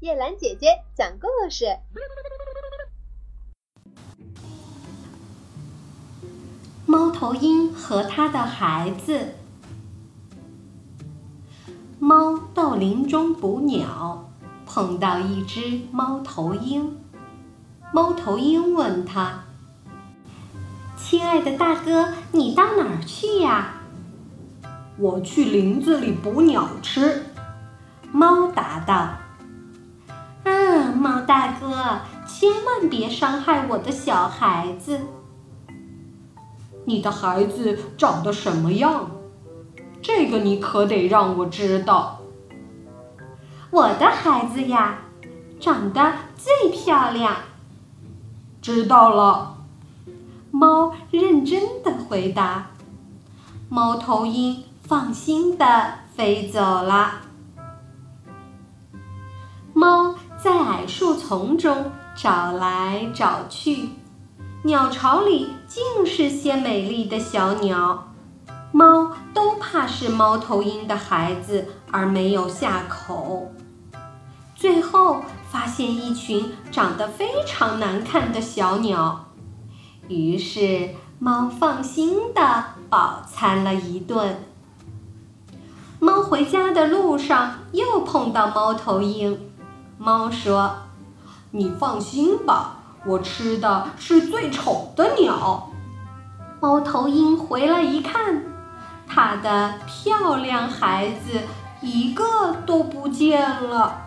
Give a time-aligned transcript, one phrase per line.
[0.00, 1.66] 叶兰姐姐讲故事：
[6.86, 9.34] 猫头鹰和它的孩子。
[11.98, 14.30] 猫到林中捕鸟，
[14.66, 16.96] 碰到一只猫头鹰。
[17.92, 19.46] 猫头鹰问他
[20.96, 23.80] ：“亲爱的大哥，你到哪儿去呀
[24.96, 27.24] ？”“我去林子里捕鸟吃。”
[28.12, 29.16] 猫答道。
[31.28, 34.98] “大哥，千万别伤害我的小孩子。
[36.86, 39.10] 你的孩子长得什么样？
[40.00, 42.20] 这个你可得让我知道。
[43.70, 45.00] 我的孩子呀，
[45.60, 47.36] 长得最漂亮。
[48.62, 49.58] 知道了。
[50.50, 52.68] 猫认真的回答。
[53.68, 57.20] 猫头鹰放心的飞走了。
[59.74, 60.14] 猫。
[60.88, 63.90] 树丛中找来找去，
[64.64, 68.08] 鸟巢里尽是些美丽的小鸟，
[68.72, 73.52] 猫都怕是猫头鹰的孩子而没有下口。
[74.56, 79.26] 最后发现一群长得非常难看的小鸟，
[80.08, 84.42] 于是猫放心的饱餐了一顿。
[86.00, 89.38] 猫回家的路上又碰到猫头鹰。
[90.00, 90.76] 猫说
[91.50, 95.70] ：“你放心吧，我吃的是最丑的鸟。”
[96.60, 98.42] 猫头鹰回来一看，
[99.06, 101.40] 它的漂亮孩子
[101.80, 104.02] 一个都不见了，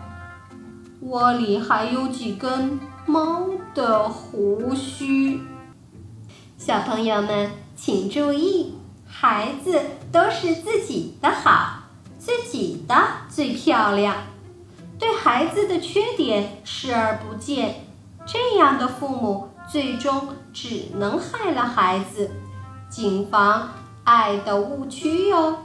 [1.00, 5.40] 窝里还有几根猫的胡须。
[6.58, 8.74] 小朋友们请注意，
[9.06, 9.80] 孩子
[10.12, 11.84] 都是自己的好，
[12.18, 12.94] 自己的
[13.28, 14.14] 最漂亮。
[15.02, 17.84] 对孩子的缺点视而不见，
[18.24, 22.30] 这样的父母最终只能害了孩子，
[22.88, 23.68] 谨防
[24.04, 25.56] 爱的误区哟。